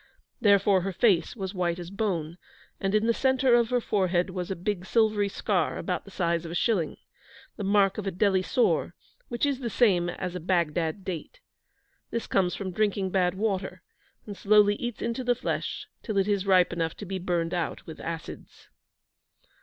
Therefore 0.39 0.81
her 0.81 0.91
face 0.91 1.35
was 1.35 1.53
white 1.53 1.77
as 1.77 1.91
bone, 1.91 2.39
and 2.79 2.95
in 2.95 3.05
the 3.05 3.13
centre 3.13 3.53
of 3.53 3.69
her 3.69 3.79
forehead 3.79 4.31
was 4.31 4.49
a 4.49 4.55
big 4.55 4.83
silvery 4.83 5.29
scar 5.29 5.77
about 5.77 6.05
the 6.05 6.09
size 6.09 6.43
of 6.43 6.49
a 6.49 6.55
shilling 6.55 6.97
the 7.55 7.63
mark 7.63 7.99
of 7.99 8.07
a 8.07 8.11
Delhi 8.11 8.41
sore, 8.41 8.95
which 9.27 9.45
is 9.45 9.59
the 9.59 9.69
same 9.69 10.09
as 10.09 10.33
a 10.33 10.39
'Bagdad 10.39 11.05
date.' 11.05 11.39
This 12.09 12.25
comes 12.25 12.55
from 12.55 12.71
drinking 12.71 13.11
bad 13.11 13.35
water, 13.35 13.83
and 14.25 14.35
slowly 14.35 14.73
eats 14.77 15.03
into 15.03 15.23
the 15.23 15.35
flesh 15.35 15.85
till 16.01 16.17
it 16.17 16.27
is 16.27 16.47
ripe 16.47 16.73
enough 16.73 16.97
to 16.97 17.05
be 17.05 17.19
burned 17.19 17.53
out 17.53 17.85
with 17.85 17.99
acids. 17.99 18.69